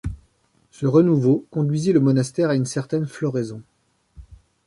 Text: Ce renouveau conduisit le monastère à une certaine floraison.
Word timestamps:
Ce 0.71 0.87
renouveau 0.87 1.45
conduisit 1.51 1.93
le 1.93 1.99
monastère 1.99 2.49
à 2.49 2.55
une 2.55 2.65
certaine 2.65 3.05
floraison. 3.05 3.61